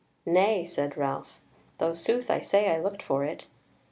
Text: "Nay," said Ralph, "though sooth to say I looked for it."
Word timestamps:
"Nay," 0.25 0.65
said 0.65 0.97
Ralph, 0.97 1.39
"though 1.77 1.93
sooth 1.93 2.25
to 2.25 2.41
say 2.43 2.71
I 2.71 2.79
looked 2.79 3.03
for 3.03 3.23
it." 3.23 3.45